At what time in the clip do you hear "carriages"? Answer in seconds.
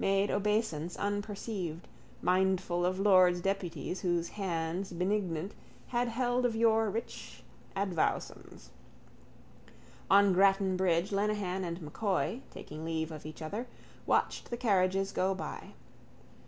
14.56-15.12